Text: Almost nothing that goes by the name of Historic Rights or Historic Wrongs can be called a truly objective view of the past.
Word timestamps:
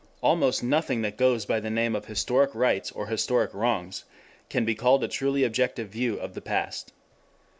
Almost 0.21 0.63
nothing 0.63 1.03
that 1.03 1.15
goes 1.15 1.45
by 1.45 1.59
the 1.59 1.69
name 1.69 1.95
of 1.95 2.05
Historic 2.05 2.55
Rights 2.55 2.91
or 2.91 3.05
Historic 3.05 3.53
Wrongs 3.53 4.03
can 4.49 4.65
be 4.65 4.73
called 4.73 5.03
a 5.03 5.07
truly 5.07 5.43
objective 5.43 5.89
view 5.89 6.17
of 6.19 6.33
the 6.33 6.41
past. 6.41 6.91